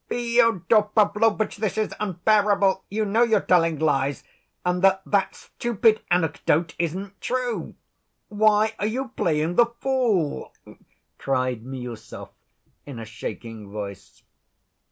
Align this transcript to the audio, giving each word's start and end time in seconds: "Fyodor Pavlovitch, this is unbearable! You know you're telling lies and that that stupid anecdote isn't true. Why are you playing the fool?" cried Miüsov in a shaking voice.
"Fyodor 0.09 0.89
Pavlovitch, 0.95 1.57
this 1.57 1.77
is 1.77 1.93
unbearable! 1.99 2.83
You 2.89 3.05
know 3.05 3.21
you're 3.21 3.39
telling 3.39 3.77
lies 3.77 4.23
and 4.65 4.81
that 4.81 5.03
that 5.05 5.35
stupid 5.35 6.01
anecdote 6.09 6.73
isn't 6.79 7.21
true. 7.21 7.75
Why 8.27 8.73
are 8.79 8.87
you 8.87 9.09
playing 9.09 9.57
the 9.57 9.67
fool?" 9.67 10.53
cried 11.19 11.63
Miüsov 11.63 12.29
in 12.83 12.97
a 12.97 13.05
shaking 13.05 13.69
voice. 13.71 14.23